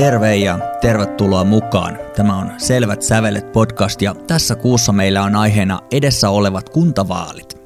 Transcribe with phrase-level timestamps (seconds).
[0.00, 1.98] Terve ja tervetuloa mukaan.
[2.16, 7.58] Tämä on Selvät sävelet podcast ja tässä kuussa meillä on aiheena edessä olevat kuntavaalit.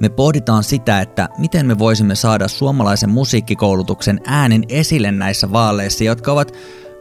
[0.00, 6.32] Me pohditaan sitä, että miten me voisimme saada suomalaisen musiikkikoulutuksen äänen esille näissä vaaleissa, jotka
[6.32, 6.52] ovat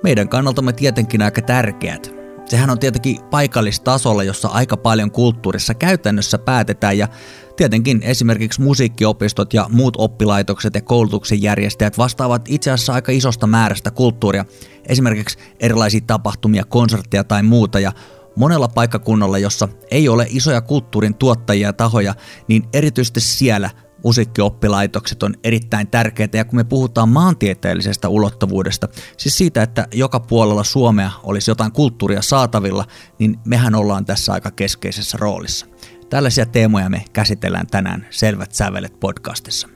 [0.03, 2.18] meidän kannaltamme tietenkin aika tärkeät.
[2.49, 7.07] Sehän on tietenkin paikallistasolla, jossa aika paljon kulttuurissa käytännössä päätetään ja
[7.55, 13.91] tietenkin esimerkiksi musiikkiopistot ja muut oppilaitokset ja koulutuksen järjestäjät vastaavat itse asiassa aika isosta määrästä
[13.91, 14.45] kulttuuria,
[14.87, 17.91] esimerkiksi erilaisia tapahtumia, konsertteja tai muuta ja
[18.35, 22.15] monella paikkakunnalla, jossa ei ole isoja kulttuurin tuottajia ja tahoja,
[22.47, 23.69] niin erityisesti siellä
[24.03, 30.63] musiikkioppilaitokset on erittäin tärkeitä ja kun me puhutaan maantieteellisestä ulottuvuudesta, siis siitä, että joka puolella
[30.63, 32.85] Suomea olisi jotain kulttuuria saatavilla,
[33.19, 35.65] niin mehän ollaan tässä aika keskeisessä roolissa.
[36.09, 39.67] Tällaisia teemoja me käsitellään tänään Selvät sävelet podcastissa.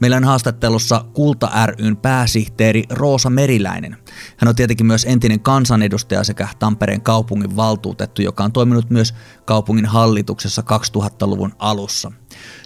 [0.00, 3.96] Meillä on haastattelussa Kulta ryn pääsihteeri Roosa Meriläinen.
[4.36, 9.86] Hän on tietenkin myös entinen kansanedustaja sekä Tampereen kaupungin valtuutettu, joka on toiminut myös kaupungin
[9.86, 12.12] hallituksessa 2000-luvun alussa.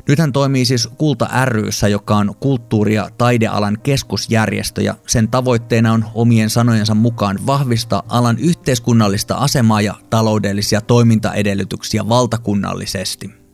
[0.09, 5.93] Nyt hän toimii siis Kulta ryssä, joka on kulttuuri- ja taidealan keskusjärjestö ja sen tavoitteena
[5.93, 13.46] on omien sanojensa mukaan vahvistaa alan yhteiskunnallista asemaa ja taloudellisia toimintaedellytyksiä valtakunnallisesti.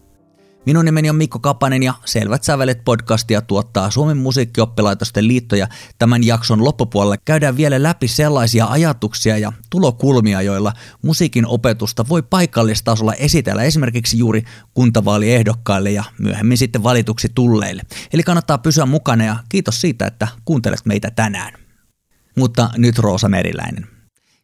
[0.66, 5.68] Minun nimeni on Mikko Kapanen ja Selvät sävelet podcastia tuottaa Suomen musiikkioppilaitosten liitto ja
[5.98, 13.14] tämän jakson loppupuolella käydään vielä läpi sellaisia ajatuksia ja tulokulmia, joilla musiikin opetusta voi paikallistasolla
[13.14, 14.42] esitellä esimerkiksi juuri
[14.74, 17.82] kuntavaaliehdokkaille ja myöhemmin sitten valituksi tulleille.
[18.12, 21.52] Eli kannattaa pysyä mukana ja kiitos siitä, että kuuntelet meitä tänään.
[22.36, 23.86] Mutta nyt Roosa Meriläinen.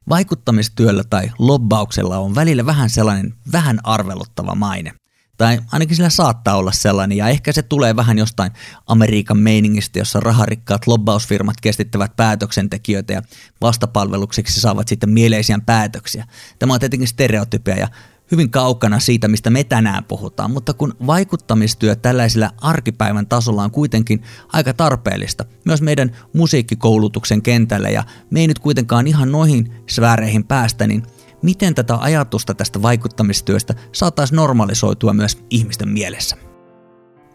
[0.08, 4.92] Vaikuttamistyöllä tai lobbauksella on välillä vähän sellainen vähän arveluttava maine–
[5.38, 8.52] tai ainakin sillä saattaa olla sellainen, ja ehkä se tulee vähän jostain
[8.86, 13.22] Amerikan meiningistä, jossa raharikkaat lobbausfirmat kestittävät päätöksentekijöitä ja
[13.60, 16.26] vastapalvelukseksi saavat sitten mieleisiä päätöksiä.
[16.58, 17.88] Tämä on tietenkin stereotypia ja
[18.30, 24.22] hyvin kaukana siitä, mistä me tänään puhutaan, mutta kun vaikuttamistyö tällaisella arkipäivän tasolla on kuitenkin
[24.52, 30.86] aika tarpeellista, myös meidän musiikkikoulutuksen kentällä, ja me ei nyt kuitenkaan ihan noihin sfääreihin päästä,
[30.86, 31.02] niin–
[31.42, 36.36] miten tätä ajatusta tästä vaikuttamistyöstä saataisiin normalisoitua myös ihmisten mielessä?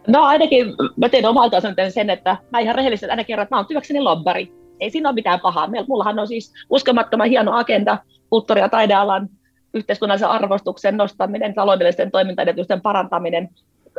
[0.07, 0.65] No ainakin
[0.97, 4.01] mä teen omalta osaltani sen, että mä ihan rehellisesti aina kerron, että mä oon työkseni
[4.01, 4.53] lobbari.
[4.79, 5.69] Ei siinä ole mitään pahaa.
[5.87, 7.97] Mullahan on siis uskomattoman hieno agenda
[8.29, 9.29] kulttuuri- ja taidealan
[9.73, 13.49] yhteiskunnallisen arvostuksen nostaminen, taloudellisten toimintaedellytysten parantaminen.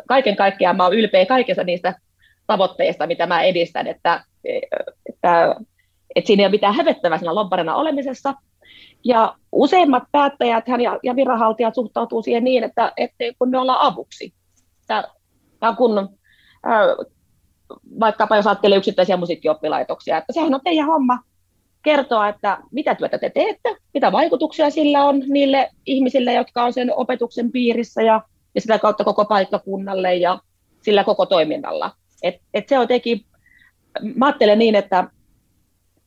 [0.08, 1.94] Kaiken kaikkiaan mä oon ylpeä kaikista niistä
[2.46, 4.24] tavoitteista, mitä mä edistän, että,
[5.08, 5.56] että,
[6.16, 8.34] että siinä ei ole mitään hävettävää siinä lobbarina olemisessa.
[9.04, 14.34] Ja useimmat päättäjät ja, ja viranhaltijat suhtautuu siihen niin, että, että kun me ollaan avuksi.
[14.86, 15.04] Tämä,
[15.76, 16.18] kun
[18.00, 21.18] vaikkapa jos ajattelee yksittäisiä musiikkioppilaitoksia, että sehän on teidän homma
[21.82, 26.92] kertoa, että mitä työtä te teette, mitä vaikutuksia sillä on niille ihmisille, jotka on sen
[26.96, 28.22] opetuksen piirissä ja,
[28.54, 30.38] ja sitä kautta koko paikkakunnalle ja
[30.82, 31.92] sillä koko toiminnalla.
[32.22, 33.26] Et, et se on teki,
[34.14, 35.08] mä ajattelen niin, että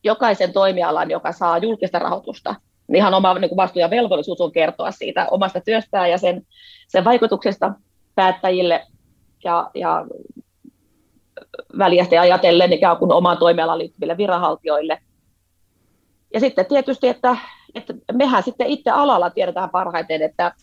[0.04, 2.56] jokaisen toimialan, joka saa julkista rahoitusta,
[2.96, 6.42] ihan oma niin kuin vastuu ja velvollisuus on kertoa siitä omasta työstään ja sen,
[6.88, 7.74] sen vaikutuksesta
[8.16, 8.86] päättäjille
[9.44, 10.06] ja, ja
[11.78, 15.00] väliästi ajatellen ikään kuin omaan toimialaan liittyville viranhaltijoille.
[16.34, 17.38] Ja sitten tietysti, että,
[17.76, 20.54] että mehän sitten itse alalla tiedetään parhaiten, että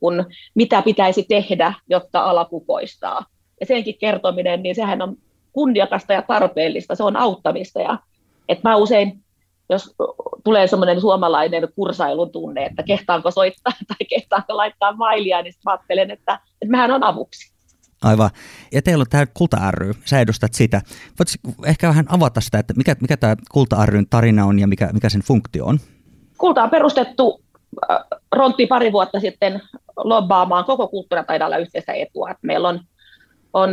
[0.00, 0.24] kun,
[0.54, 3.26] mitä pitäisi tehdä, jotta ala kukoistaa.
[3.60, 5.16] Ja senkin kertominen, niin sehän on
[5.52, 7.80] kunniakasta ja tarpeellista, se on auttamista.
[7.80, 7.98] Ja,
[8.48, 9.24] että mä usein
[9.70, 9.94] jos
[10.44, 16.10] tulee semmoinen suomalainen kursailun tunne, että kehtaanko soittaa tai kehtaanko laittaa mailia, niin mä ajattelen,
[16.10, 17.56] että, että mehän on avuksi.
[18.02, 18.30] Aivan.
[18.72, 20.82] Ja teillä on tämä Kulta ry, sä edustat sitä.
[21.18, 24.90] Voitko ehkä vähän avata sitä, että mikä, mikä tämä Kulta ryn tarina on ja mikä,
[24.92, 25.78] mikä sen funktio on?
[26.38, 27.40] Kulta on perustettu
[27.90, 27.98] äh,
[28.32, 29.62] Rontti pari vuotta sitten
[29.96, 32.34] lobbaamaan koko kulttuuritaidalla yhteistä etua.
[32.42, 32.80] Meillä on
[33.52, 33.70] on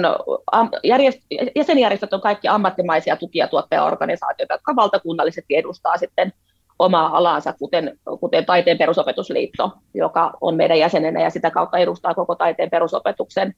[0.83, 1.19] järjest,
[1.55, 6.33] jäsenjärjestöt on kaikki ammattimaisia tuki- ja tuottajaorganisaatioita, jotka valtakunnallisesti edustaa sitten
[6.79, 12.35] omaa alaansa, kuten, kuten Taiteen perusopetusliitto, joka on meidän jäsenenä ja sitä kautta edustaa koko
[12.35, 13.53] taiteen perusopetuksen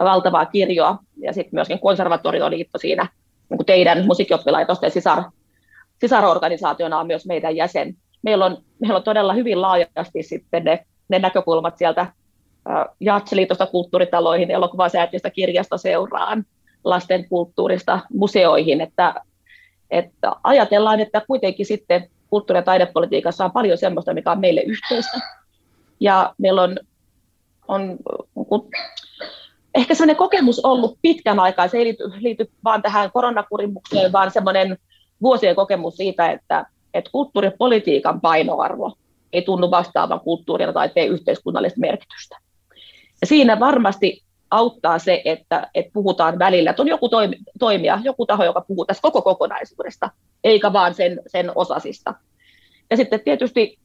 [0.00, 3.08] valtavaa kirjoa, ja sitten myöskin konservatorioliitto siinä
[3.50, 5.22] niin teidän musiikkioppilaitosten sisar,
[6.00, 7.96] sisarorganisaationa on myös meidän jäsen.
[8.22, 12.06] Meillä on, meillä on todella hyvin laajasti sitten ne, ne näkökulmat sieltä
[13.00, 16.44] Jatseliitosta kulttuuritaloihin, elokuvasäätiöstä kirjastoseuraan,
[16.84, 19.14] lasten kulttuurista museoihin, että,
[19.90, 25.18] että ajatellaan, että kuitenkin sitten kulttuuri- ja taidepolitiikassa on paljon sellaista, mikä on meille yhteistä.
[26.00, 26.76] Ja meillä on,
[27.68, 27.98] on
[29.74, 34.78] ehkä sellainen kokemus ollut pitkän aikaa, se ei liity, liity vaan tähän koronakurimukseen, vaan semmoinen
[35.22, 38.92] vuosien kokemus siitä, että, että kulttuuripolitiikan painoarvo
[39.32, 42.38] ei tunnu vastaavan kulttuurin taiteen yhteiskunnallista merkitystä.
[43.22, 48.26] Ja siinä varmasti auttaa se, että, että puhutaan välillä, että on joku toimi, toimija, joku
[48.26, 50.10] taho, joka puhuu tästä koko kokonaisuudesta,
[50.44, 52.14] eikä vaan sen, sen osasista.
[52.90, 53.78] Ja sitten tietysti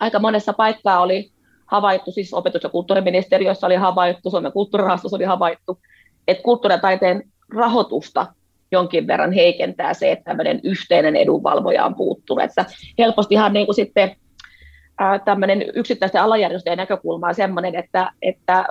[0.00, 1.30] aika monessa paikkaa oli
[1.66, 5.78] havaittu, siis opetus- ja kulttuuriministeriössä oli havaittu, Suomen kulttuurirahastossa oli havaittu,
[6.28, 7.22] että kulttuuri- ja taiteen
[7.54, 8.26] rahoitusta
[8.72, 12.44] jonkin verran heikentää se, että tämmöinen yhteinen edunvalvoja on puuttunut.
[12.44, 12.64] Että
[12.98, 14.16] helpostihan niin kuin sitten
[15.24, 18.66] tämmöinen yksittäisten alajärjestöjen näkökulma on sellainen, että, että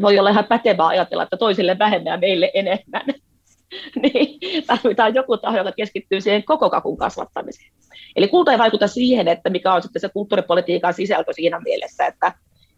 [0.00, 3.04] voi olla ihan pätevää ajatella, että toisille vähemmän ja meille enemmän.
[4.02, 7.72] niin tarvitaan joku taho, joka keskittyy siihen koko kakun kasvattamiseen.
[8.16, 12.32] Eli kulta ei vaikuta siihen, että mikä on sitten se kulttuuripolitiikan sisältö siinä mielessä, että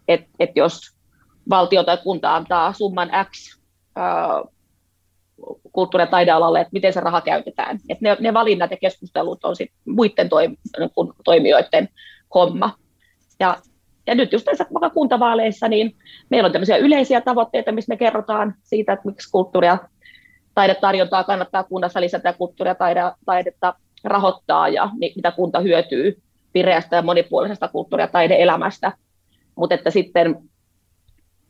[0.08, 0.80] et, et jos
[1.50, 3.60] valtio tai kunta antaa summan X
[3.96, 4.42] ää,
[5.72, 7.78] kulttuuri- ja taidealalle, että miten se raha käytetään.
[7.88, 10.56] Et ne, ne valinnat ja keskustelut on sitten muiden toim,
[11.24, 11.88] toimijoiden
[12.34, 12.74] homma.
[13.40, 13.56] Ja,
[14.06, 15.96] ja nyt just näissä vaikka kuntavaaleissa, niin
[16.30, 19.78] meillä on tämmöisiä yleisiä tavoitteita, missä me kerrotaan siitä, että miksi kulttuuri- ja
[20.54, 23.74] taidetarjontaa kannattaa kunnassa lisätä ja kulttuuri- ja taide, taidetta
[24.04, 26.22] rahoittaa ja mitä kunta hyötyy
[26.54, 28.92] vireästä ja monipuolisesta kulttuuri- ja taideelämästä.
[29.54, 30.36] Mutta että sitten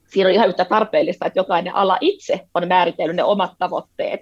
[0.06, 4.20] siinä on ihan yhtä tarpeellista, että jokainen ala itse on määritellyt ne omat tavoitteet,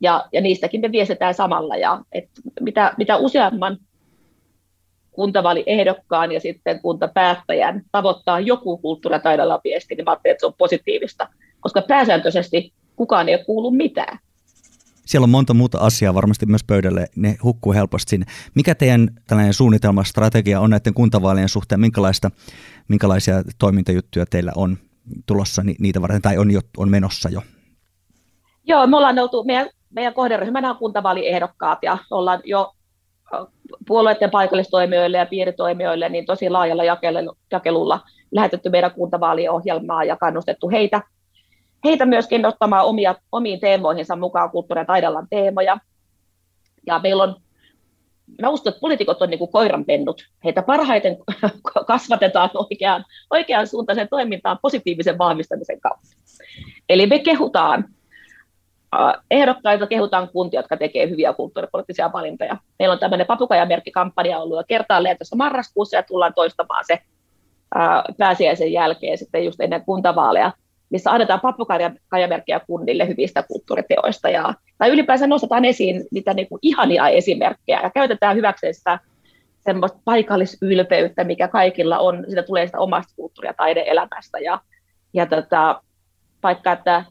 [0.00, 1.76] ja, ja niistäkin me viestitään samalla.
[1.76, 2.28] Ja, et
[2.60, 3.78] mitä, mitä useamman
[5.12, 11.28] kuntavaaliehdokkaan ja sitten kuntapäättäjän tavoittaa joku kulttuuri- ja viesti, niin mä että se on positiivista,
[11.60, 14.18] koska pääsääntöisesti kukaan ei kuulu mitään.
[15.06, 18.26] Siellä on monta muuta asiaa varmasti myös pöydälle, ne hukkuu helposti sinne.
[18.54, 22.30] Mikä teidän tällainen suunnitelma, strategia on näiden kuntavaalien suhteen, minkälaista,
[22.88, 24.76] minkälaisia toimintajuttuja teillä on
[25.26, 27.42] tulossa niitä varten, tai on, jo, on menossa jo?
[28.64, 32.74] Joo, me ollaan oltu, meidän, meidän kohderyhmänä on kuntavaaliehdokkaat, ja ollaan jo
[33.86, 36.84] puolueiden paikallistoimijoille ja piiritoimijoille niin tosi laajalla
[37.50, 38.00] jakelulla
[38.30, 41.02] lähetetty meidän kuntavaaliohjelmaa ja kannustettu heitä,
[41.84, 45.78] heitä myöskin ottamaan omia, omiin teemoihinsa mukaan kulttuuri- ja taidealan teemoja.
[46.86, 47.36] Ja meillä on,
[48.42, 50.22] mä uskon, että poliitikot on niin kuin koiranpennut.
[50.44, 51.16] Heitä parhaiten
[51.86, 56.08] kasvatetaan oikeaan, oikeaan suuntaiseen toimintaan positiivisen vahvistamisen kautta.
[56.88, 57.84] Eli me kehutaan
[59.30, 62.56] ehdokkaita kehutaan kuntia, jotka tekevät hyviä kulttuuripoliittisia valintoja.
[62.78, 66.98] Meillä on tämmöinen papukajamerkkikampanja ollut jo kertaalleen tässä marraskuussa ja tullaan toistamaan se
[68.18, 70.52] pääsiäisen jälkeen sitten just ennen kuntavaaleja,
[70.90, 74.28] missä annetaan papukajamerkkiä kunnille hyvistä kulttuuriteoista.
[74.28, 78.98] Ja, tai ylipäänsä nostetaan esiin niitä niin kuin ihania esimerkkejä ja käytetään hyväkseen sitä
[79.60, 84.38] semmoista paikallisylpeyttä, mikä kaikilla on, sitä tulee sitä omasta kulttuuri- ja taideelämästä.
[84.38, 84.60] Ja,
[85.14, 85.82] ja tota,
[86.42, 87.04] vaikka että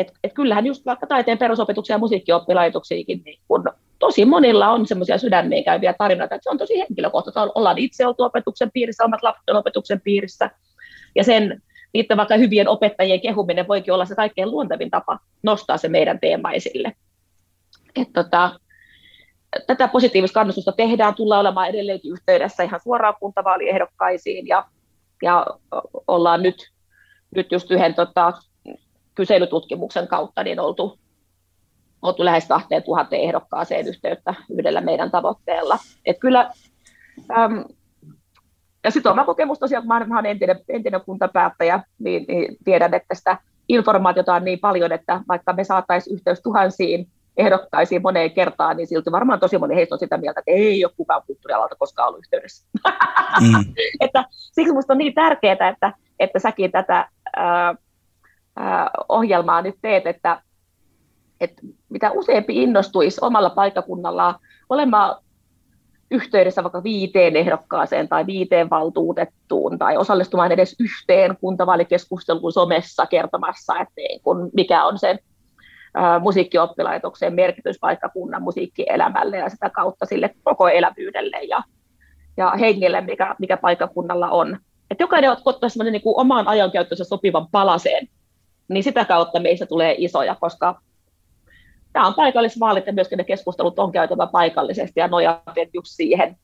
[0.00, 3.64] et, et kyllähän just vaikka taiteen perusopetuksia ja musiikkioppilaitoksiakin, niin kun
[3.98, 7.48] tosi monilla on semmoisia sydämiin käyviä tarinoita, että se on tosi henkilökohtaista.
[7.54, 10.50] Ollaan itse oltu opetuksen piirissä, omat lapset opetuksen piirissä,
[11.14, 11.62] ja sen
[11.92, 16.52] niiden vaikka hyvien opettajien kehuminen voikin olla se kaikkein luontevin tapa nostaa se meidän teema
[16.52, 16.92] esille.
[17.96, 18.60] Et tota,
[19.66, 24.64] tätä positiivista kannustusta tehdään, tullaan olemaan edelleenkin yhteydessä ihan suoraan kuntavaaliehdokkaisiin, ja,
[25.22, 25.46] ja
[26.08, 26.70] ollaan nyt,
[27.36, 28.32] nyt just yhden tota,
[29.14, 30.98] kyselytutkimuksen kautta niin oltu,
[32.02, 35.78] oltu lähes 2000 ehdokkaaseen yhteyttä yhdellä meidän tavoitteella.
[36.06, 36.50] Et kyllä,
[37.30, 37.64] äm,
[38.84, 43.14] ja sitten oma kokemus tosiaan, kun mä olen entinen, entinen kuntapäättäjä, niin, niin tiedän, että
[43.14, 48.86] sitä informaatiota on niin paljon, että vaikka me saataisiin yhteys tuhansiin ehdokkaisiin moneen kertaan, niin
[48.86, 52.24] silti varmaan tosi moni heistä on sitä mieltä, että ei ole kukaan kulttuurialalta koskaan ollut
[52.24, 52.68] yhteydessä.
[53.40, 53.74] Mm.
[54.00, 57.74] että siksi minusta on niin tärkeää, että, että säkin tätä ää,
[59.08, 60.42] ohjelmaa nyt teet, että,
[61.40, 64.34] että mitä useampi innostuisi omalla paikakunnallaan
[64.68, 65.16] olemaan
[66.10, 74.00] yhteydessä vaikka viiteen ehdokkaaseen tai viiteen valtuutettuun tai osallistumaan edes yhteen kuntavaalikeskusteluun somessa kertomassa, että
[74.22, 75.18] kun mikä on sen
[76.20, 81.62] musiikkioppilaitoksen merkitys paikkakunnan musiikkielämälle ja sitä kautta sille koko elävyydelle ja,
[82.36, 84.58] ja hengelle, mikä, mikä paikkakunnalla on.
[84.90, 88.08] Et jokainen ottaa niin omaan ajankäyttöönsä sopivan palaseen
[88.70, 90.80] niin sitä kautta meistä tulee isoja, koska
[91.92, 96.36] tämä on paikallisvaalit ja myöskin ne keskustelut on käytävä paikallisesti ja nojaten just siihen,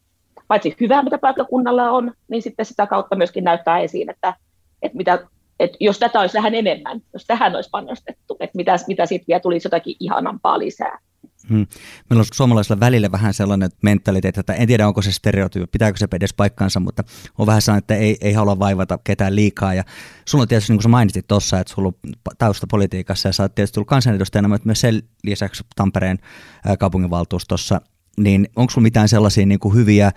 [0.48, 4.34] paitsi hyvää, mitä paikkakunnalla on, niin sitten sitä kautta myöskin näyttää esiin, että,
[4.82, 5.18] että mitä,
[5.60, 9.40] että jos tätä olisi vähän enemmän, jos tähän olisi panostettu, että mitä, mitä sitten vielä
[9.40, 10.98] tulisi jotakin ihanampaa lisää.
[11.50, 11.66] Hmm.
[12.10, 16.08] Meillä on suomalaisilla välillä vähän sellainen mentaliteetti, että en tiedä onko se stereotyyppi, pitääkö se
[16.12, 17.04] edes paikkaansa, mutta
[17.38, 19.74] on vähän sellainen, että ei, ei halua vaivata ketään liikaa.
[19.74, 19.84] Ja
[20.24, 23.42] sulla on tietysti, niin kuin sä mainitit tuossa, että sulla on tausta politiikassa ja sä
[23.42, 26.18] oot tietysti tullut kansanedustajana, mutta myös sen lisäksi Tampereen
[26.78, 27.80] kaupunginvaltuustossa
[28.16, 30.12] niin onko sinulla mitään sellaisia niin kuin hyviä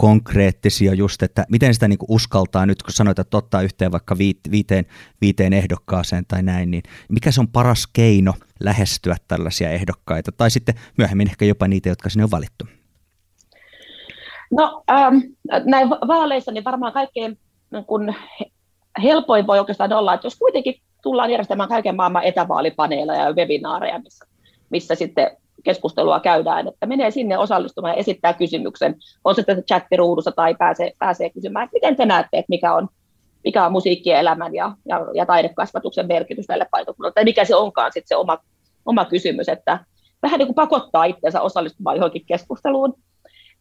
[0.00, 4.18] konkreettisia just, että miten sitä niin uskaltaa nyt, kun sanoit, että ottaa yhteen vaikka
[4.50, 4.86] viiteen,
[5.20, 10.74] viiteen ehdokkaaseen tai näin, niin mikä se on paras keino lähestyä tällaisia ehdokkaita, tai sitten
[10.98, 12.64] myöhemmin ehkä jopa niitä, jotka sinne on valittu?
[14.50, 15.16] No ähm,
[15.64, 17.38] näin vaaleissa niin varmaan kaikkein
[17.72, 18.14] niin kun
[19.02, 24.26] helpoin voi oikeastaan olla, että jos kuitenkin tullaan järjestämään kaiken maailman etävaalipaneeleja ja webinaareja, missä,
[24.70, 30.32] missä sitten keskustelua käydään, että menee sinne osallistumaan ja esittää kysymyksen, on se tässä chattiruudussa
[30.32, 32.88] tai pääsee, pääsee kysymään, että miten te näette, että mikä on,
[33.44, 38.08] mikä on musiikkielämän ja, ja, ja taidekasvatuksen merkitys näille paitokunnalle, tai mikä se onkaan sitten
[38.08, 38.38] se oma,
[38.86, 39.84] oma kysymys, että
[40.22, 42.94] vähän niin kuin pakottaa itseensä osallistumaan johonkin keskusteluun.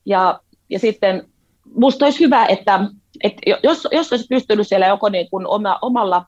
[0.05, 0.39] Ja,
[0.69, 1.27] ja sitten
[1.75, 2.79] minusta olisi hyvä, että,
[3.23, 6.25] että jos, jos olisi pystynyt siellä joko niin kuin oma, omalla,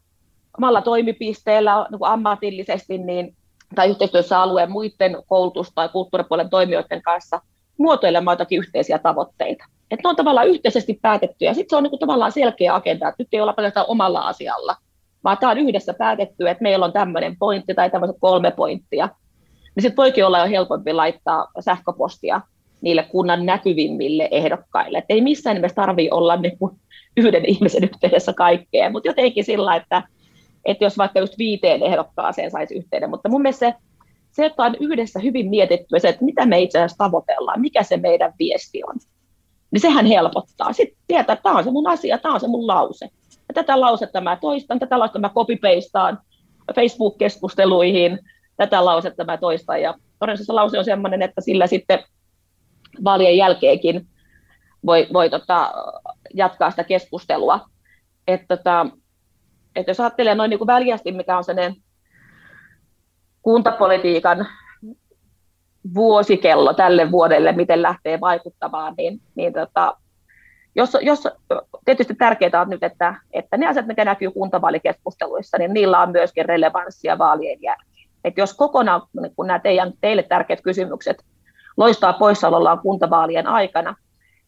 [0.57, 3.35] omalla toimipisteellä niin kuin ammatillisesti, niin
[3.75, 7.41] tai yhteistyössä alueen muiden koulutus- tai kulttuuripuolen toimijoiden kanssa
[7.77, 9.65] muotoilemaan jotakin yhteisiä tavoitteita.
[9.91, 13.23] Että ne on tavallaan yhteisesti päätetty ja sitten se on niin tavallaan selkeä agenda, että
[13.23, 14.75] nyt ei olla pelkästään omalla asialla,
[15.23, 19.09] vaan tämä on yhdessä päätetty, että meillä on tämmöinen pointti tai tämmöiset kolme pointtia.
[19.75, 22.41] Niin sitten voikin olla jo helpompi laittaa sähköpostia
[22.81, 24.97] niille kunnan näkyvimmille ehdokkaille.
[24.97, 26.75] Et ei missään nimessä tarvitse olla niin kuin
[27.17, 30.03] yhden ihmisen yhteydessä kaikkea, mutta jotenkin sillä, että
[30.65, 33.75] että jos vaikka just viiteen ehdokkaaseen saisi yhteyden, mutta mun mielestä se,
[34.31, 37.97] se, että on yhdessä hyvin mietitty se, että mitä me itse asiassa tavoitellaan, mikä se
[37.97, 38.95] meidän viesti on,
[39.71, 40.73] niin sehän helpottaa.
[40.73, 43.09] Sitten tietää, että tämä on se mun asia, tämä on se mun lause.
[43.47, 46.19] Ja tätä lausetta mä toistan, tätä lausetta mä copy-pastaan
[46.75, 48.19] Facebook-keskusteluihin,
[48.57, 49.81] tätä lausetta mä toistan.
[49.81, 52.03] Ja todennäköisesti lause on sellainen, että sillä sitten
[53.03, 54.07] vaalien jälkeenkin
[54.85, 55.73] voi, voi tota,
[56.33, 57.59] jatkaa sitä keskustelua.
[58.27, 58.87] Että tota,
[59.75, 61.75] että jos ajattelee noin niin kuin väljästi, mikä on sellainen
[63.41, 64.47] kuntapolitiikan
[65.95, 69.97] vuosikello tälle vuodelle, miten lähtee vaikuttamaan, niin, niin tota,
[70.75, 71.27] jos, jos,
[71.85, 76.45] tietysti tärkeää on nyt, että, että ne asiat, mitkä näkyy kuntavaalikeskusteluissa, niin niillä on myöskin
[76.45, 78.09] relevanssia vaalien jälkeen.
[78.23, 81.25] että jos kokonaan niin kun nämä teidän, teille tärkeät kysymykset
[81.77, 83.95] loistaa poissaolollaan kuntavaalien aikana,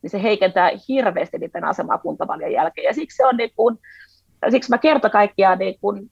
[0.01, 2.85] niin se heikentää hirveästi niiden asemaa kuntavaalien jälkeen.
[2.85, 3.79] Ja siksi se on niin kuin,
[4.51, 6.09] siksi mä kerta kaikkiaan niin kun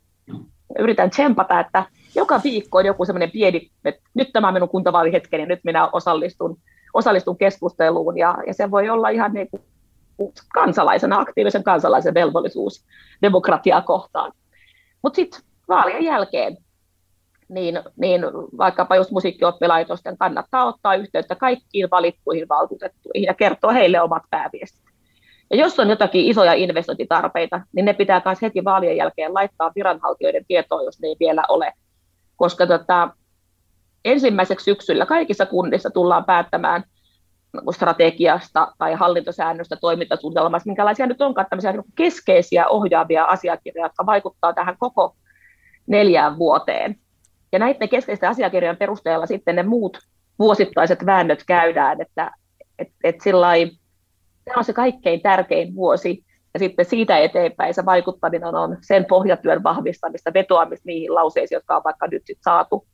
[0.80, 1.86] yritän tsempata, että
[2.16, 6.58] joka viikko on joku semmoinen pieni, että nyt tämä on minun kuntavaalihetkeni, nyt minä osallistun,
[6.94, 9.64] osallistun keskusteluun, ja, ja se voi olla ihan niin kuin
[10.54, 12.86] kansalaisena, aktiivisen kansalaisen velvollisuus
[13.22, 14.32] demokratiaa kohtaan.
[15.02, 16.58] Mutta sitten vaalien jälkeen,
[17.50, 18.22] niin, niin
[18.58, 24.91] vaikkapa just musiikkioppilaitosten kannattaa ottaa yhteyttä kaikkiin valittuihin valtuutettuihin ja kertoa heille omat pääviestit.
[25.52, 30.46] Ja jos on jotakin isoja investointitarpeita, niin ne pitää myös heti vaalien jälkeen laittaa viranhaltijoiden
[30.48, 31.74] tietoon, jos ne ei vielä ole.
[32.36, 33.10] Koska tota,
[34.06, 36.84] ensimmäiseksi syksyllä kaikissa kunnissa tullaan päättämään
[37.72, 45.16] strategiasta tai hallintosäännöstä, toimintasuunnitelmasta, minkälaisia nyt onkaan tämmöisiä keskeisiä ohjaavia asiakirjoja, jotka vaikuttaa tähän koko
[45.88, 46.96] neljään vuoteen.
[47.52, 49.98] Ja näiden keskeisten asiakirjojen perusteella sitten ne muut
[50.40, 52.32] vuosittaiset väännöt käydään, että
[52.80, 53.50] et, et sillä
[54.46, 59.64] Tämä on se kaikkein tärkein vuosi, ja sitten siitä eteenpäin se vaikuttaminen on sen pohjatyön
[59.64, 62.88] vahvistamista, vetoamista niihin lauseisiin, jotka on vaikka nyt sit saatu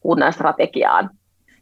[0.00, 1.10] kunnan strategiaan.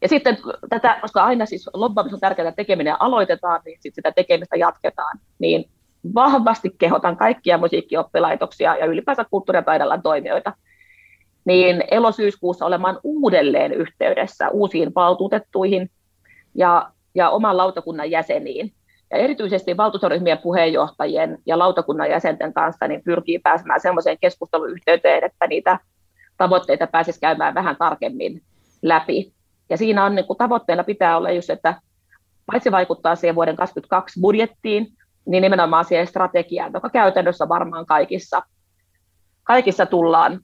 [0.03, 4.57] Ja sitten tätä, koska aina siis lobbaamista on tärkeää, tekeminen aloitetaan, niin sitten sitä tekemistä
[4.57, 5.19] jatketaan.
[5.39, 5.71] Niin
[6.15, 10.53] vahvasti kehotan kaikkia musiikkioppilaitoksia ja ylipäänsä kulttuuri- ja toimijoita,
[11.45, 15.91] niin elosyyskuussa olemaan uudelleen yhteydessä uusiin valtuutettuihin
[16.55, 18.73] ja, ja oman lautakunnan jäseniin
[19.11, 25.79] ja erityisesti valtuustoryhmien puheenjohtajien ja lautakunnan jäsenten kanssa niin pyrkii pääsemään sellaiseen keskusteluyhteyteen, että niitä
[26.37, 28.43] tavoitteita pääsisi käymään vähän tarkemmin
[28.83, 29.33] läpi.
[29.71, 31.81] Ja siinä on niin kuin, tavoitteena pitää olla just, että
[32.47, 34.97] paitsi vaikuttaa siihen vuoden 2022 budjettiin,
[35.27, 38.43] niin nimenomaan siihen strategiaan, joka käytännössä varmaan kaikissa,
[39.43, 40.41] kaikissa tullaan,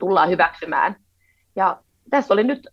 [0.00, 0.96] tullaan hyväksymään.
[1.56, 2.68] Ja tässä oli nyt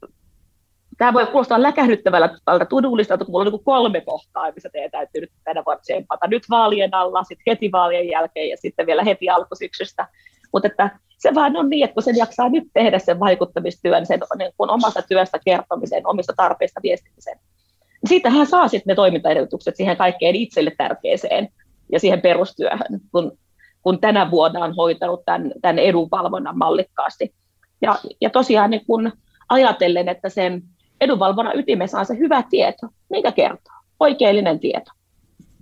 [0.97, 5.31] tämä voi kuulostaa läkähdyttävältä tudullista, mutta mulla on niin kolme kohtaa, missä teidän täytyy nyt
[5.43, 6.27] tänä vuonna tsempata.
[6.27, 10.07] Nyt vaalien alla, sitten heti vaalien jälkeen ja sitten vielä heti alkusyksystä.
[10.53, 14.19] Mutta että se vaan on niin, että kun sen jaksaa nyt tehdä sen vaikuttamistyön, sen
[14.37, 19.97] niin kun omasta työstä kertomisen, omista tarpeista viestimisen, niin siitähän saa sitten ne toimintaedellytykset siihen
[19.97, 21.49] kaikkein itselle tärkeeseen
[21.91, 23.37] ja siihen perustyöhön, kun,
[23.81, 27.33] kun tänä vuonna on hoitanut tämän, tämän edunvalvonnan mallikkaasti.
[27.81, 29.11] Ja, ja tosiaan niin kun
[29.49, 30.63] ajatellen, että sen
[31.03, 34.91] edunvalvonnan ytimessä on se hyvä tieto, mikä kertoo, oikeellinen tieto.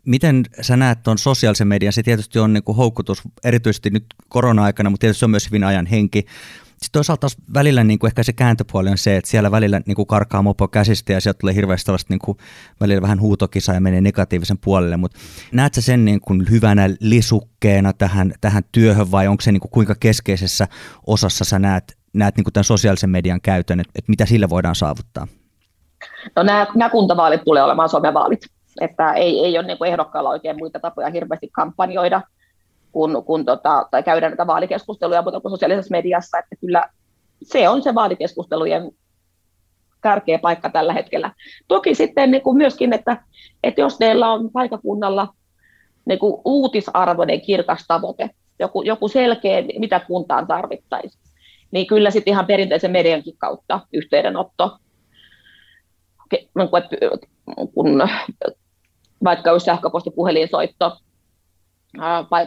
[0.06, 1.94] Miten sä näet tuon sosiaalisen median?
[1.94, 5.86] Se tietysti on niin houkutus, erityisesti nyt korona-aikana, mutta tietysti se on myös hyvin ajan
[5.86, 6.26] henki.
[6.70, 10.08] Sitten toisaalta välillä niin kuin ehkä se kääntöpuoli on se, että siellä välillä niin kuin
[10.08, 12.38] karkaa mopo käsistä ja sieltä tulee hirveästi tällaista niin kuin
[12.80, 15.20] välillä vähän huutokisaa ja menee negatiivisen puolelle, mutta
[15.52, 19.72] näet sä sen niin kuin hyvänä lisukkeena tähän, tähän työhön vai onko se niin kuin
[19.72, 20.68] kuinka keskeisessä
[21.08, 24.76] osassa sä näet, näet niin kuin tämän sosiaalisen median käytön, että, että mitä sillä voidaan
[24.76, 25.28] saavuttaa?
[26.36, 28.40] No nämä, nämä kuntavaalit tulee olemaan somevaalit,
[28.82, 32.22] että ei, ei ole niin kuin ehdokkaalla oikein muita tapoja hirveästi kampanjoida
[32.92, 36.84] kun, kun tota, tai käydä näitä vaalikeskusteluja, mutta kuin sosiaalisessa mediassa, että kyllä
[37.44, 38.92] se on se vaalikeskustelujen
[40.02, 41.32] tärkeä paikka tällä hetkellä.
[41.68, 43.24] Toki sitten niin kuin myöskin, että,
[43.64, 45.28] että jos teillä on paikakunnalla
[46.06, 51.22] niin kuin uutisarvoinen kirkas tavoite, joku, joku selkeä, mitä kuntaan tarvittaisiin,
[51.72, 54.78] niin kyllä sitten ihan perinteisen mediankin kautta yhteydenotto,
[56.32, 56.70] niin
[57.74, 58.04] kun
[59.24, 60.98] vaikka jos sähköposti, puhelinsoitto,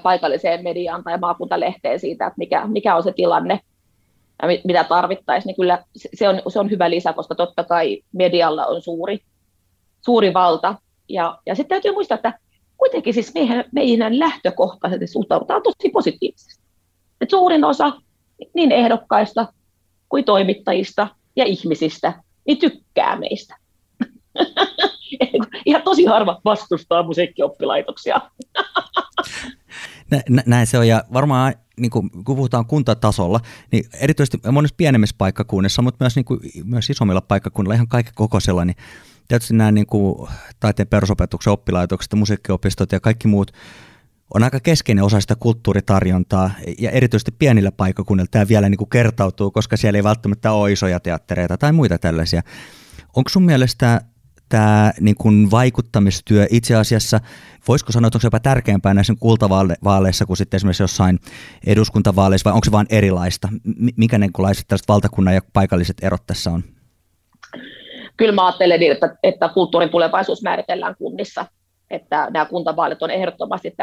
[0.03, 3.61] paikalliseen mediaan tai maakuntalehteen siitä, että mikä, mikä on se tilanne,
[4.43, 8.67] ja mitä tarvittaisiin, niin kyllä se on, se on hyvä lisä, koska totta kai medialla
[8.67, 9.19] on suuri,
[10.05, 10.75] suuri valta.
[11.09, 12.39] Ja, ja sitten täytyy muistaa, että
[12.77, 16.65] kuitenkin siis meidän, meidän lähtökohtaisesti suhtaudutaan tosi positiivisesti.
[17.21, 17.93] Et suurin osa
[18.55, 19.53] niin ehdokkaista
[20.09, 22.13] kuin toimittajista ja ihmisistä
[22.47, 23.57] niin tykkää meistä.
[25.67, 28.21] Ihan tosi harva vastustaa musiikkioppilaitoksia.
[30.47, 33.41] Näin se on, ja varmaan niin kuin, kun puhutaan kuntatasolla,
[33.73, 38.65] niin erityisesti monissa pienemmissä paikkakunnissa, mutta myös, niin kuin, myös isommilla paikkakunnilla, ihan kaikki kokoisella,
[38.65, 38.77] niin
[39.29, 40.29] tietysti nämä niin kuin,
[40.61, 43.53] taiteen perusopetuksen oppilaitokset, musiikkiopistot ja kaikki muut
[44.35, 49.51] on aika keskeinen osa sitä kulttuuritarjontaa, ja erityisesti pienillä paikkakunnilla tämä vielä niin kuin kertautuu,
[49.51, 52.43] koska siellä ei välttämättä ole isoja teattereita tai muita tällaisia.
[53.17, 54.01] Onko sun mielestä
[54.49, 57.21] tämä niin kuin vaikuttamistyö itse asiassa,
[57.69, 61.19] voisiko sanoa, että onko se jopa tärkeämpää näissä kultavaaleissa kuin sitten esimerkiksi jossain
[61.67, 63.49] eduskuntavaaleissa, vai onko se vain erilaista?
[63.97, 66.65] Mikä niin tällaiset valtakunnan ja paikalliset erot tässä on?
[68.17, 71.47] Kyllä mä ajattelen niin, että, että kulttuurin tulevaisuus määritellään kunnissa,
[71.95, 73.75] että nämä kuntavaalit on ehdottomasti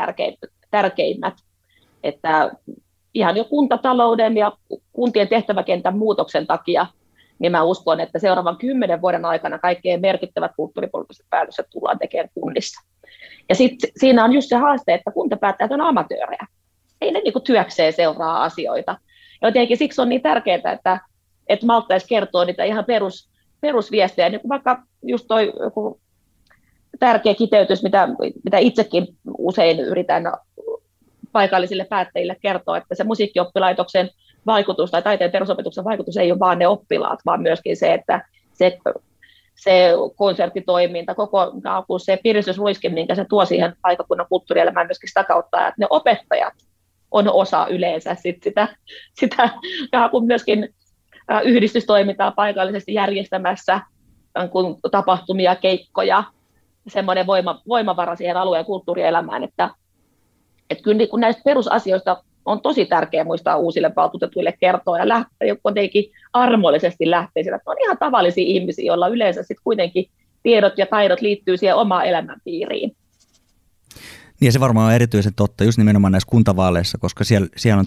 [0.72, 1.34] tärkeimmät,
[2.04, 2.52] että
[3.14, 4.52] ihan jo kuntatalouden ja
[4.94, 6.86] kuntien tehtäväkentän muutoksen takia–
[7.42, 12.82] niin mä uskon, että seuraavan kymmenen vuoden aikana kaikkein merkittävät kulttuuripoliittiset päätökset tullaan tekemään kunnissa.
[13.50, 16.48] Ja sitten siinä on just se haaste, että kuntapäättäjät on amatöörejä.
[17.02, 18.98] Ei ne niin kuin työkseen seuraa asioita.
[19.42, 21.00] Jotenkin siksi on niin tärkeää, että,
[21.48, 23.30] että malttaisi kertoa niitä ihan perus,
[23.62, 26.00] perusviestejä, niin kuin vaikka just toi joku
[27.02, 28.08] tärkeä kiteytys, mitä,
[28.44, 30.24] mitä itsekin usein yritän
[31.32, 34.10] paikallisille päättäjille kertoa, että se musiikkioppilaitoksen
[34.46, 38.78] vaikutus tai taiteen perusopetuksen vaikutus ei ole vain ne oppilaat, vaan myöskin se, että se,
[39.56, 41.52] se konserttitoiminta, koko
[42.02, 46.54] se piristysruiske, minkä se tuo siihen paikakunnan kulttuurielämään myöskin sitä kautta, että ne opettajat
[47.12, 48.68] on osa yleensä sit sitä,
[49.20, 49.50] sitä
[50.12, 50.74] kun myöskin
[51.44, 53.82] yhdistystoimintaa paikallisesti järjestämässä,
[54.52, 56.24] kun tapahtumia, keikkoja,
[56.88, 59.70] semmoinen voima, voimavara siihen alueen kulttuurielämään, että,
[60.70, 65.56] että kyllä niin kun näistä perusasioista on tosi tärkeää muistaa uusille valtuutetuille kertoa ja lähteä
[65.66, 70.06] jotenkin armollisesti lähteä sillä, että on ihan tavallisia ihmisiä, joilla yleensä sitten kuitenkin
[70.44, 72.96] tiedot ja taidot liittyy siihen omaan elämänpiiriin.
[74.40, 77.86] Niin ja se varmaan on erityisen totta just nimenomaan näissä kuntavaaleissa, koska siellä, siellä on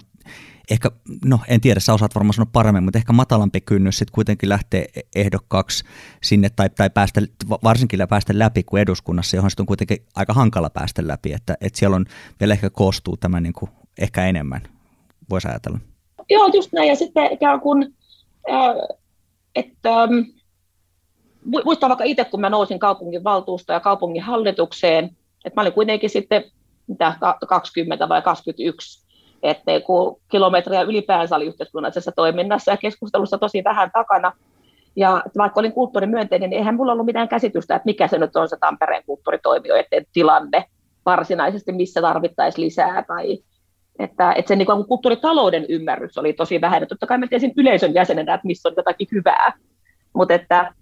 [0.71, 0.91] ehkä,
[1.25, 4.85] no en tiedä, sä osaat varmaan sanoa paremmin, mutta ehkä matalampi kynnys sitten kuitenkin lähtee
[5.15, 5.83] ehdokkaaksi
[6.23, 7.21] sinne tai, tai päästä,
[7.63, 11.79] varsinkin päästä läpi kuin eduskunnassa, johon sitten on kuitenkin aika hankala päästä läpi, että, että
[11.79, 12.05] siellä on
[12.39, 14.61] vielä ehkä koostuu tämä niin kuin ehkä enemmän,
[15.29, 15.79] voisi ajatella.
[16.29, 16.89] Joo, just näin.
[16.89, 17.95] Ja sitten ikään kuin,
[19.55, 20.07] että
[21.65, 25.05] muistan vaikka itse, kun mä nousin kaupungin valtuusta ja kaupungin hallitukseen,
[25.45, 26.43] että mä olin kuitenkin sitten
[26.87, 29.04] mitä, 20 vai 21,
[29.49, 34.31] että kun kilometriä ylipäänsä oli yhteiskunnallisessa toiminnassa ja keskustelussa tosi vähän takana.
[34.95, 38.49] Ja vaikka olin kulttuurimyönteinen, niin eihän mulla ollut mitään käsitystä, että mikä se nyt on
[38.49, 40.65] se Tampereen kulttuuritoimijoiden tilanne
[41.05, 43.37] varsinaisesti, missä tarvittaisiin lisää tai
[43.99, 46.81] että, että sen niin kuin kulttuuritalouden ymmärrys oli tosi vähän.
[46.81, 49.53] Ja totta kai mä tiesin yleisön jäsenenä, että missä on jotakin hyvää.
[50.13, 50.73] Mutta että,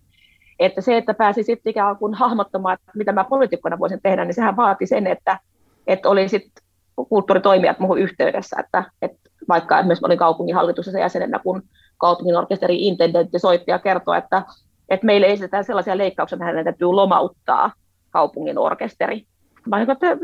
[0.60, 4.34] että se, että pääsi sitten ikään kuin hahmottamaan, että mitä mä poliitikkona voisin tehdä, niin
[4.34, 5.40] sehän vaati sen, että,
[5.88, 6.63] että oli sitten
[6.96, 11.64] kulttuuritoimijat muuhun yhteydessä, että, että vaikka esimerkiksi olin kaupunginhallituksessa jäsenenä, kun
[11.98, 14.44] kaupungin orkesterin intendentti soitti ja kertoi, että,
[14.90, 17.72] että meille esitetään sellaisia leikkauksia, että hänen täytyy lomauttaa
[18.10, 19.26] kaupungin orkesteri.
[19.68, 20.18] Mä olin, että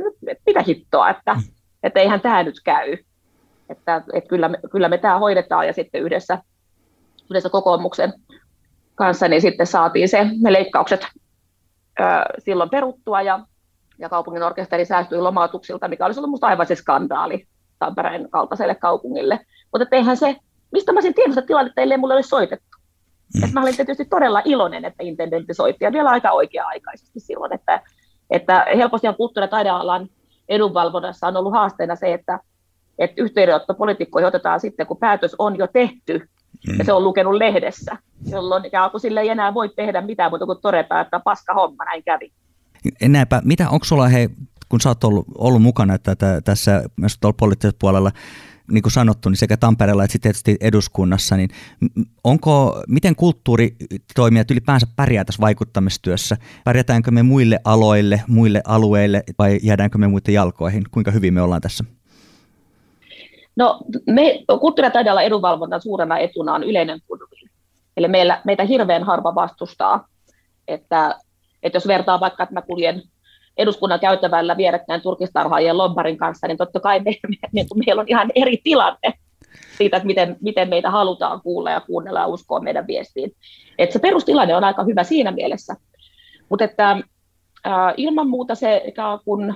[0.45, 1.35] mitä hittoa, että,
[1.83, 2.97] että eihän tämä nyt käy.
[3.69, 6.37] Että, että kyllä, me, kyllä me tämä hoidetaan ja sitten yhdessä,
[7.29, 8.13] yhdessä kokoomuksen
[8.95, 11.07] kanssa niin sitten saatiin se, ne leikkaukset
[11.99, 12.03] ö,
[12.39, 13.39] silloin peruttua ja
[13.99, 17.47] ja kaupungin orkesteri säästyi lomautuksilta, mikä olisi ollut minusta aivan se skandaali
[17.79, 19.39] Tampereen kaltaiselle kaupungille.
[19.71, 20.35] Mutta eihän se,
[20.71, 22.77] mistä mä sen tiedostan tilannetta, ellei mulle olisi soitettu.
[23.35, 23.43] Mm.
[23.43, 27.81] Et mä olin tietysti todella iloinen, että intendentti soitti, ja vielä aika oikea-aikaisesti silloin, että,
[28.29, 30.09] että helposti on kulttuuri- ja taidealan
[30.49, 32.39] edunvalvonnassa on ollut haasteena se, että,
[32.99, 36.29] että yhteydenotto poliitikkoihin otetaan sitten, kun päätös on jo tehty,
[36.67, 36.77] mm.
[36.77, 37.97] ja se on lukenut lehdessä,
[38.31, 41.85] jolloin ikään kuin sille ei enää voi tehdä mitään muuta kuin todeta, että paska homma,
[41.85, 42.31] näin kävi.
[43.01, 44.29] Näinpä, mitä, onko sulla hei,
[44.69, 48.11] kun sä oot ollut, ollut mukana tätä, tässä myös tuolla poliittisella puolella,
[48.71, 51.49] niin kuin sanottu, niin sekä Tampereella että sitten tietysti eduskunnassa, niin
[52.23, 56.37] onko, miten kulttuuritoimijat ylipäänsä pärjää tässä vaikuttamistyössä?
[56.63, 60.83] Pärjätäänkö me muille aloille, muille alueille vai jäädäänkö me muiden jalkoihin?
[60.91, 61.83] Kuinka hyvin me ollaan tässä?
[63.55, 67.47] No, me kulttuuri- ja edunvalvonnan suurena etuna on yleinen goodwill.
[67.97, 70.07] Eli meillä, meitä hirveän harva vastustaa,
[70.67, 71.19] että,
[71.63, 73.01] että jos vertaa vaikka, että mä kuljen
[73.57, 78.31] eduskunnan käytävällä vierekkäin turkistarhaajien lobbarin kanssa, niin totta kai me, me, niin meillä on ihan
[78.35, 79.13] eri tilanne
[79.77, 83.31] siitä, että miten, miten meitä halutaan kuulla ja kuunnella ja uskoa meidän viestiin.
[83.77, 85.75] Et se perustilanne on aika hyvä siinä mielessä.
[86.49, 86.91] Mutta että
[87.67, 89.49] äh, ilman muuta se ikään kuin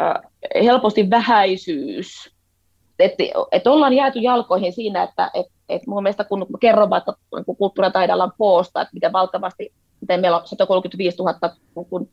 [0.00, 0.14] äh,
[0.62, 2.32] helposti vähäisyys,
[2.98, 7.16] että et ollaan jääty jalkoihin siinä, että et, et mun mielestä kun kerron vaikka
[7.58, 9.72] kulttuuri- ja taidealan koosta, että miten valtavasti,
[10.08, 11.38] meillä on 135 000
[11.74, 12.08] kun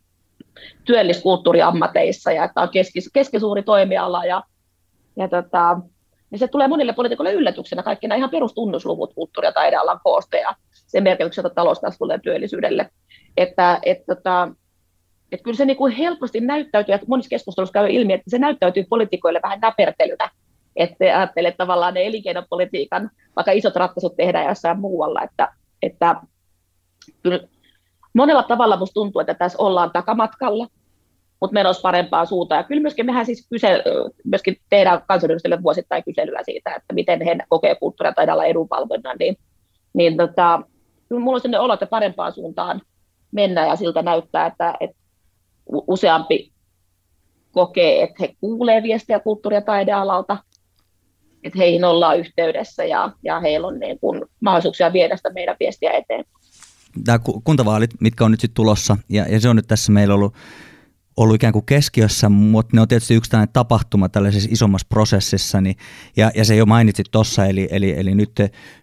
[0.86, 4.44] työlliskulttuuriammateissa ja että on keskis, keskisuuri toimiala ja,
[5.16, 5.80] ja tota,
[6.32, 10.56] niin se tulee monille poliitikoille yllätyksenä, kaikki nämä ihan perustunnusluvut kulttuuri- ja taidealan koosta ja
[10.88, 12.90] sen merkityksestä talouskasvulle ja työllisyydelle.
[13.38, 14.52] Että, et, tota,
[15.32, 18.86] et kyllä se niin kuin helposti näyttäytyy, että monissa keskusteluissa käy ilmi, että se näyttäytyy
[18.90, 20.30] poliitikoille vähän näpertelynä,
[20.76, 26.16] että ajattelee tavallaan ne elinkeinopolitiikan, vaikka isot ratkaisut tehdään jossain muualla, että, että
[27.24, 27.40] kyllä
[28.14, 30.68] monella tavalla musta tuntuu, että tässä ollaan takamatkalla,
[31.42, 32.60] mutta menossa parempaa suuntaan.
[32.60, 33.84] Ja kyllä myöskin mehän siis kyse,
[34.26, 39.38] myöskin tehdään kansanedustajille vuosittain kyselyä siitä, että miten he kokee kulttuuria tai edunvalvonnan, niin,
[39.94, 40.62] niin tota,
[41.10, 42.82] kyllä mulla on sellainen olo, että parempaan suuntaan
[43.32, 44.98] mennään ja siltä näyttää, että, että
[45.72, 46.52] useampi
[47.52, 50.38] kokee, että he kuulee viestiä kulttuuri- ja taidealalta,
[51.44, 55.92] että heihin ollaan yhteydessä ja, ja heillä on niin kuin mahdollisuuksia viedä sitä meidän viestiä
[55.92, 56.39] eteenpäin
[57.08, 60.36] nämä kuntavaalit, mitkä on nyt sitten tulossa, ja, ja se on nyt tässä meillä ollut
[61.20, 65.76] ollut ikään kuin keskiössä, mutta ne on tietysti yksi tällainen tapahtuma tällaisessa isommassa prosessissa, niin,
[66.18, 68.32] ja, ja se jo mainitsit tuossa, eli, eli, eli nyt,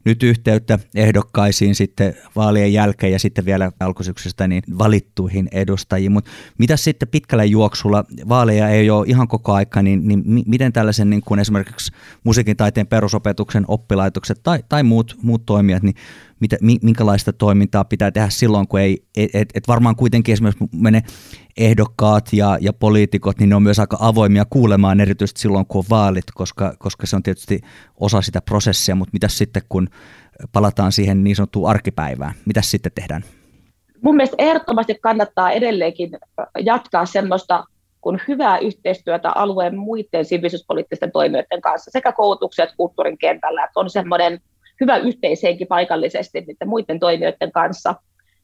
[0.05, 6.77] nyt yhteyttä ehdokkaisiin sitten vaalien jälkeen ja sitten vielä alkusyksystä niin valittuihin edustajiin, mutta mitä
[6.77, 11.41] sitten pitkällä juoksulla, vaaleja ei ole ihan koko aika, niin, niin miten tällaisen niin kuin
[11.41, 11.93] esimerkiksi
[12.25, 15.97] musiikin taiteen perusopetuksen oppilaitokset tai, tai muut, muut toimijat, niin
[16.41, 21.03] mitä, minkälaista toimintaa pitää tehdä silloin, kun ei, et, et, et varmaan kuitenkin esimerkiksi mene
[21.57, 25.85] ehdokkaat ja, ja poliitikot, niin ne on myös aika avoimia kuulemaan erityisesti silloin, kun on
[25.91, 27.61] vaalit, koska, koska se on tietysti
[28.01, 29.89] osa sitä prosessia, mutta mitä sitten, kun
[30.53, 33.25] palataan siihen niin sanottuun arkipäivään, mitä sitten tehdään?
[34.03, 36.11] Mun mielestä ehdottomasti kannattaa edelleenkin
[36.65, 37.65] jatkaa semmoista
[38.01, 43.91] kun hyvää yhteistyötä alueen muiden sivistyspoliittisten toimijoiden kanssa, sekä koulutuksen että kulttuurin kentällä, että on
[43.91, 44.41] semmoinen
[44.81, 47.95] hyvä yhteishenki paikallisesti niiden muiden toimijoiden kanssa,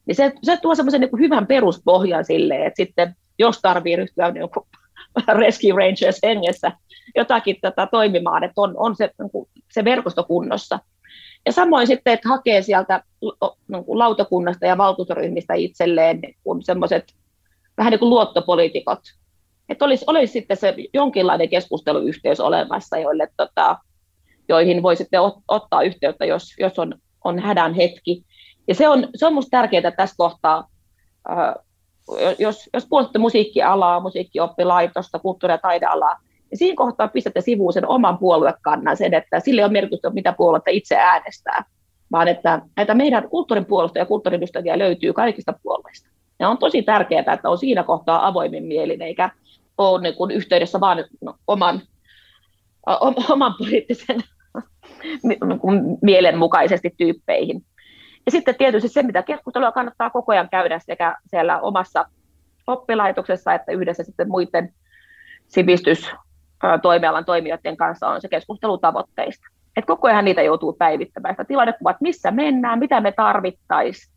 [0.05, 4.49] niin se, se tuo semmoisen niin hyvän peruspohjan sille, että sitten jos tarvii ryhtyä niin
[4.49, 4.65] kuin
[5.39, 6.71] Rescue Rangers hengessä
[7.15, 10.79] jotakin tätä toimimaan, että on, on se, niin kuin, se verkosto kunnossa.
[11.45, 13.03] Ja samoin sitten, että hakee sieltä
[13.67, 17.13] niin kuin lautakunnasta ja valtuustoryhmistä itselleen niin semmoiset
[17.77, 18.99] vähän niin kuin luottopoliitikot,
[19.69, 23.77] että olisi, olisi sitten se jonkinlainen keskusteluyhteys olemassa, joille tota,
[24.49, 28.23] joihin voi sitten ot, ottaa yhteyttä, jos, jos on, on hädän hetki.
[28.67, 30.67] Ja se on, se on minusta tärkeää tässä kohtaa,
[31.31, 31.55] äh,
[32.39, 36.19] jos, jos puolustatte musiikkialaa, musiikkioppilaitosta, kulttuuri- ja taidealaa,
[36.51, 40.33] niin siinä kohtaa pistätte sivuun sen oman puoluekannan, sen, että sille ei ole merkitystä, mitä
[40.37, 41.65] puoluetta itse äänestää,
[42.11, 44.41] vaan että näitä meidän kulttuurin puolusta ja kulttuurin
[44.75, 46.09] löytyy kaikista puolueista.
[46.39, 49.29] Ja on tosi tärkeää, että on siinä kohtaa avoimin mielin, eikä
[49.77, 51.05] ole niin kuin yhteydessä vaan
[51.47, 51.81] oman,
[53.29, 54.19] oman poliittisen
[55.23, 55.39] niin
[56.01, 57.65] mielenmukaisesti tyyppeihin.
[58.25, 62.05] Ja sitten tietysti se, mitä keskustelua kannattaa koko ajan käydä sekä siellä omassa
[62.67, 64.73] oppilaitoksessa että yhdessä sitten muiden
[65.47, 69.47] sivistystoimialan toimijoiden kanssa on se keskustelu tavoitteista.
[69.75, 71.33] Et koko ajan niitä joutuu päivittämään.
[71.33, 74.13] Sitä tilannekuvat, missä mennään, mitä me tarvittaisiin.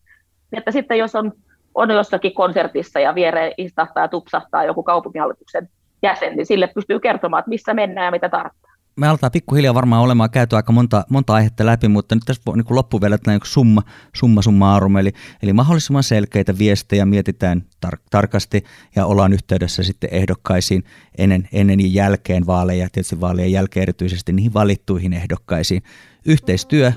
[0.53, 1.33] Että sitten jos on,
[1.75, 5.69] on jossakin konsertissa ja viereen istahtaa ja tupsahtaa joku kaupunginhallituksen
[6.03, 8.77] jäsen, niin sille pystyy kertomaan, että missä mennään ja mitä tarvitaan.
[8.97, 12.65] me aletaan pikkuhiljaa varmaan olemaan käyty aika monta, monta aihetta läpi, mutta nyt tässä niin
[12.71, 13.83] loppu vielä summa,
[14.15, 18.65] summa summarum, eli, eli mahdollisimman selkeitä viestejä mietitään tar- tarkasti
[18.97, 20.85] ja ollaan yhteydessä sitten ehdokkaisiin
[21.19, 25.83] ennen, ennen ja jälkeen vaaleja, tietysti vaalien jälkeen erityisesti niihin valittuihin ehdokkaisiin.
[26.27, 26.93] Yhteistyö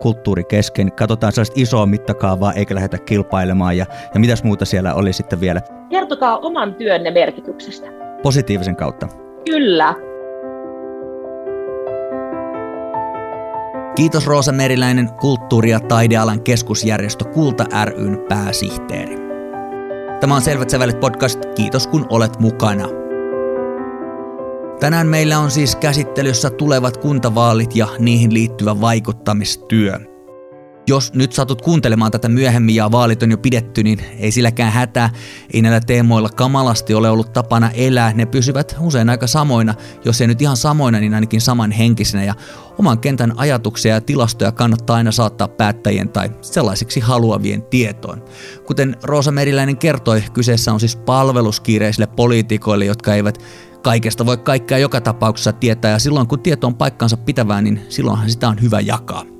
[0.00, 0.92] kulttuuri kesken.
[0.92, 5.60] Katsotaan sellaista isoa mittakaavaa eikä lähdetä kilpailemaan ja, ja mitäs muuta siellä oli sitten vielä.
[5.90, 7.99] Kertokaa oman työnne merkityksestä.
[8.22, 9.08] Positiivisen kautta.
[9.44, 9.94] Kyllä.
[13.96, 19.16] Kiitos Roosa Meriläinen, kulttuuri- ja taidealan keskusjärjestö Kulta ryn pääsihteeri.
[20.20, 21.40] Tämä on Selvät sävelet podcast.
[21.54, 22.88] Kiitos kun olet mukana.
[24.80, 30.09] Tänään meillä on siis käsittelyssä tulevat kuntavaalit ja niihin liittyvä vaikuttamistyö.
[30.90, 35.10] Jos nyt satut kuuntelemaan tätä myöhemmin ja vaalit on jo pidetty, niin ei silläkään hätää.
[35.52, 38.12] Ei näillä teemoilla kamalasti ole ollut tapana elää.
[38.14, 39.74] Ne pysyvät usein aika samoina,
[40.04, 42.24] jos ei nyt ihan samoina, niin ainakin samanhenkisinä.
[42.24, 42.34] Ja
[42.78, 48.24] oman kentän ajatuksia ja tilastoja kannattaa aina saattaa päättäjien tai sellaisiksi haluavien tietoon.
[48.66, 53.38] Kuten Roosa Meriläinen kertoi, kyseessä on siis palveluskiireisille poliitikoille, jotka eivät
[53.82, 58.30] kaikesta voi kaikkea joka tapauksessa tietää ja silloin kun tieto on paikkansa pitävää, niin silloinhan
[58.30, 59.39] sitä on hyvä jakaa.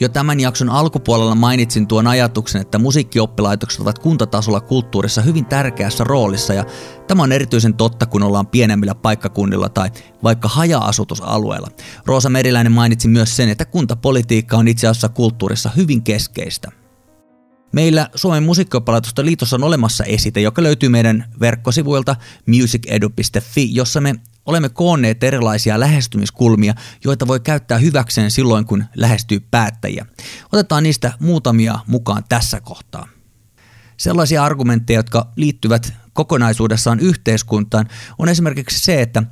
[0.00, 6.54] Jo tämän jakson alkupuolella mainitsin tuon ajatuksen, että musiikkioppilaitokset ovat kuntatasolla kulttuurissa hyvin tärkeässä roolissa
[6.54, 6.64] ja
[7.06, 9.90] tämä on erityisen totta, kun ollaan pienemmillä paikkakunnilla tai
[10.22, 11.68] vaikka haja-asutusalueella.
[12.06, 16.72] Roosa Meriläinen mainitsi myös sen, että kuntapolitiikka on itse asiassa kulttuurissa hyvin keskeistä.
[17.72, 24.14] Meillä Suomen musiikkioppalaitosten liitossa on olemassa esite, joka löytyy meidän verkkosivuilta musicedu.fi, jossa me
[24.50, 30.06] olemme koonneet erilaisia lähestymiskulmia, joita voi käyttää hyväkseen silloin, kun lähestyy päättäjiä.
[30.52, 33.08] Otetaan niistä muutamia mukaan tässä kohtaa.
[33.96, 39.22] Sellaisia argumentteja, jotka liittyvät kokonaisuudessaan yhteiskuntaan, on esimerkiksi se, että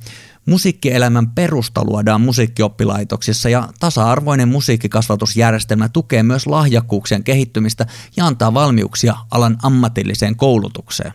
[0.45, 7.85] Musiikkielämän perusta luodaan musiikkioppilaitoksissa ja tasa-arvoinen musiikkikasvatusjärjestelmä tukee myös lahjakkuuksien kehittymistä
[8.17, 11.13] ja antaa valmiuksia alan ammatilliseen koulutukseen.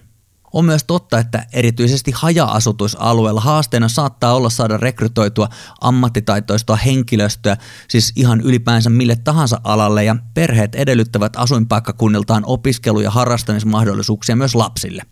[0.54, 5.48] On myös totta, että erityisesti haja-asutusalueella haasteena saattaa olla saada rekrytoitua
[5.80, 7.56] ammattitaitoista henkilöstöä,
[7.88, 15.02] siis ihan ylipäänsä mille tahansa alalle, ja perheet edellyttävät asuinpaikkakunniltaan opiskelu- ja harrastamismahdollisuuksia myös lapsille.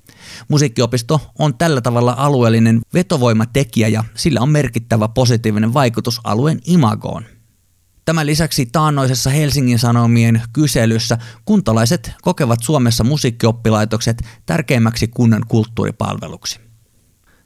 [0.48, 7.24] Musiikkiopisto on tällä tavalla alueellinen vetovoimatekijä ja sillä on merkittävä positiivinen vaikutus alueen imagoon.
[8.04, 16.60] Tämän lisäksi taannoisessa Helsingin Sanomien kyselyssä kuntalaiset kokevat Suomessa musiikkioppilaitokset tärkeimmäksi kunnan kulttuuripalveluksi.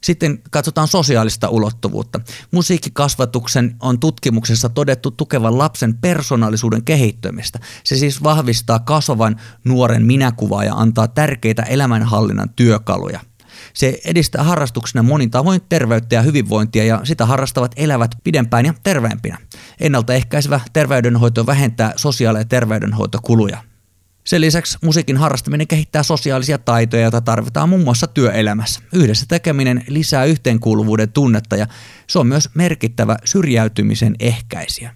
[0.03, 2.19] Sitten katsotaan sosiaalista ulottuvuutta.
[2.51, 7.59] Musiikkikasvatuksen on tutkimuksessa todettu tukevan lapsen persoonallisuuden kehittymistä.
[7.83, 13.19] Se siis vahvistaa kasvavan nuoren minäkuvaa ja antaa tärkeitä elämänhallinnan työkaluja.
[13.73, 19.37] Se edistää harrastuksena monin tavoin terveyttä ja hyvinvointia ja sitä harrastavat elävät pidempään ja terveempinä.
[19.79, 23.63] Ennaltaehkäisevä terveydenhoito vähentää sosiaali- ja terveydenhoitokuluja.
[24.23, 28.81] Sen lisäksi musiikin harrastaminen kehittää sosiaalisia taitoja, joita tarvitaan muun muassa työelämässä.
[28.93, 31.67] Yhdessä tekeminen lisää yhteenkuuluvuuden tunnetta ja
[32.07, 34.93] se on myös merkittävä syrjäytymisen ehkäisijä.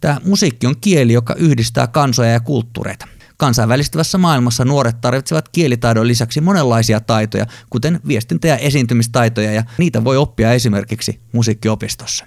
[0.00, 3.08] Tämä musiikki on kieli, joka yhdistää kansoja ja kulttuureita.
[3.36, 10.16] Kansainvälistyvässä maailmassa nuoret tarvitsevat kielitaidon lisäksi monenlaisia taitoja, kuten viestintä- ja esiintymistaitoja, ja niitä voi
[10.16, 12.24] oppia esimerkiksi musiikkiopistossa.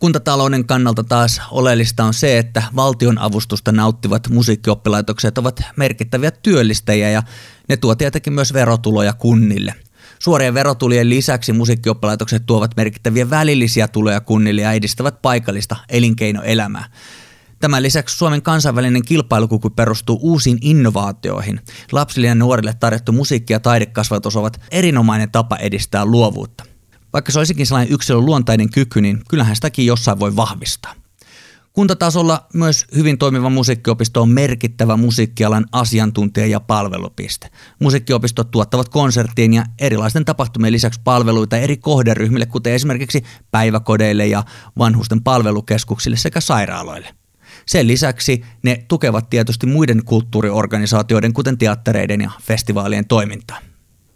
[0.00, 7.22] Kuntatalouden kannalta taas oleellista on se, että valtion avustusta nauttivat musiikkioppilaitokset ovat merkittäviä työllistäjiä ja
[7.68, 9.74] ne tuo tietenkin myös verotuloja kunnille.
[10.18, 16.84] Suorien verotulien lisäksi musiikkioppilaitokset tuovat merkittäviä välillisiä tuloja kunnille ja edistävät paikallista elinkeinoelämää.
[17.58, 21.60] Tämän lisäksi Suomen kansainvälinen kilpailukyky perustuu uusiin innovaatioihin.
[21.92, 26.69] Lapsille ja nuorille tarjottu musiikki- ja taidekasvatus ovat erinomainen tapa edistää luovuutta.
[27.12, 30.94] Vaikka se olisikin sellainen yksilön luontainen kyky, niin kyllähän sitäkin jossain voi vahvistaa.
[31.72, 37.50] Kuntatasolla myös hyvin toimiva musiikkiopisto on merkittävä musiikkialan asiantuntija ja palvelupiste.
[37.78, 44.44] Musiikkiopistot tuottavat konserttien ja erilaisten tapahtumien lisäksi palveluita eri kohderyhmille, kuten esimerkiksi päiväkodeille ja
[44.78, 47.14] vanhusten palvelukeskuksille sekä sairaaloille.
[47.66, 53.58] Sen lisäksi ne tukevat tietysti muiden kulttuuriorganisaatioiden, kuten teattereiden ja festivaalien toimintaa.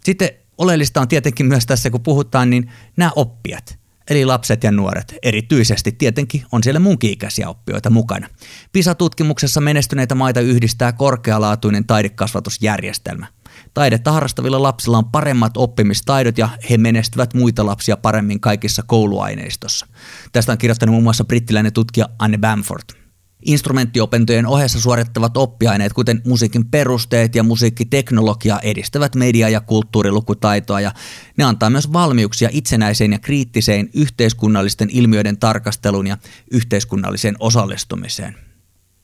[0.03, 5.15] Sitten oleellista on tietenkin myös tässä, kun puhutaan, niin nämä oppijat, eli lapset ja nuoret.
[5.23, 8.27] Erityisesti tietenkin on siellä munkin ikäisiä oppijoita mukana.
[8.71, 13.27] PISA-tutkimuksessa menestyneitä maita yhdistää korkealaatuinen taidekasvatusjärjestelmä.
[13.73, 19.87] Taidetta harrastavilla lapsilla on paremmat oppimistaidot ja he menestyvät muita lapsia paremmin kaikissa kouluaineistossa.
[20.31, 23.04] Tästä on kirjoittanut muun muassa brittiläinen tutkija Anne Bamford.
[23.45, 30.91] Instrumenttiopintojen ohessa suorittavat oppiaineet, kuten musiikin perusteet ja musiikkiteknologia, edistävät media- ja kulttuurilukutaitoa ja
[31.37, 36.17] ne antaa myös valmiuksia itsenäiseen ja kriittiseen yhteiskunnallisten ilmiöiden tarkasteluun ja
[36.51, 38.35] yhteiskunnalliseen osallistumiseen.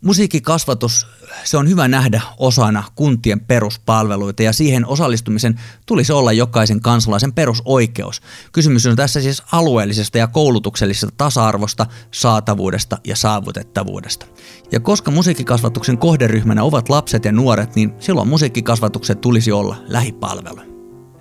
[0.01, 1.07] Musiikkikasvatus,
[1.43, 8.21] se on hyvä nähdä osana kuntien peruspalveluita ja siihen osallistumisen tulisi olla jokaisen kansalaisen perusoikeus.
[8.51, 14.25] Kysymys on tässä siis alueellisesta ja koulutuksellisesta tasa-arvosta, saatavuudesta ja saavutettavuudesta.
[14.71, 20.70] Ja koska musiikkikasvatuksen kohderyhmänä ovat lapset ja nuoret, niin silloin musiikkikasvatuksen tulisi olla lähipalvelu.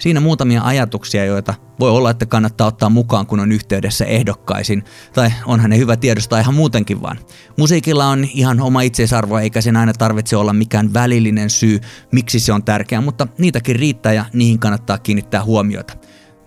[0.01, 4.85] Siinä muutamia ajatuksia, joita voi olla, että kannattaa ottaa mukaan, kun on yhteydessä ehdokkaisin.
[5.13, 7.19] Tai onhan ne hyvä tiedostaa ihan muutenkin vaan.
[7.59, 11.81] Musiikilla on ihan oma itseisarvo, eikä sen aina tarvitse olla mikään välillinen syy,
[12.13, 15.95] miksi se on tärkeää, mutta niitäkin riittää ja niihin kannattaa kiinnittää huomiota.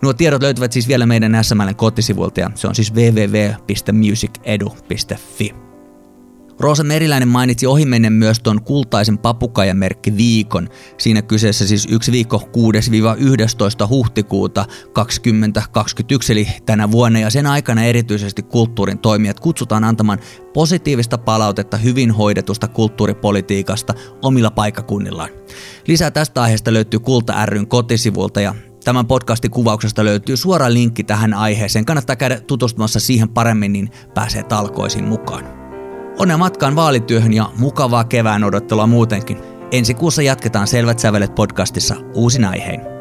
[0.02, 5.63] Nuo tiedot löytyvät siis vielä meidän SMLn kotisivuilta ja se on siis www.musicedu.fi.
[6.60, 10.68] Roosa Meriläinen mainitsi ohimennen myös tuon kultaisen papukaijamerkki viikon.
[10.98, 12.42] Siinä kyseessä siis yksi viikko
[13.84, 20.18] 6-11 huhtikuuta 2021 eli tänä vuonna ja sen aikana erityisesti kulttuurin toimijat kutsutaan antamaan
[20.52, 25.30] positiivista palautetta hyvin hoidetusta kulttuuripolitiikasta omilla paikakunnillaan.
[25.86, 31.34] Lisää tästä aiheesta löytyy Kulta ryn kotisivulta ja Tämän podcastin kuvauksesta löytyy suora linkki tähän
[31.34, 31.84] aiheeseen.
[31.84, 35.63] Kannattaa käydä tutustumassa siihen paremmin, niin pääsee talkoisiin mukaan.
[36.18, 39.38] Onnea matkaan vaalityöhön ja mukavaa kevään odottelua muutenkin.
[39.72, 42.93] Ensi kuussa jatketaan Selvät sävelet podcastissa uusin aihein.